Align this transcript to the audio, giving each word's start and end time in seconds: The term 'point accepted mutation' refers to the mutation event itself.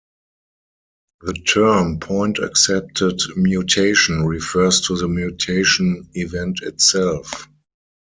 The 1.21 1.33
term 1.33 1.99
'point 1.99 2.39
accepted 2.39 3.21
mutation' 3.35 4.25
refers 4.25 4.81
to 4.87 4.97
the 4.97 5.07
mutation 5.07 6.09
event 6.15 6.61
itself. 6.63 7.47